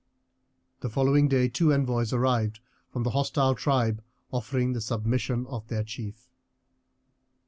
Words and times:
The 0.79 0.89
following 0.89 1.27
day 1.27 1.47
two 1.47 1.71
envoys 1.71 2.11
arrived 2.11 2.59
from 2.89 3.03
the 3.03 3.11
hostile 3.11 3.53
tribe 3.53 4.01
offering 4.31 4.73
the 4.73 4.81
submission 4.81 5.45
of 5.45 5.67
their 5.67 5.83
chief. 5.83 6.27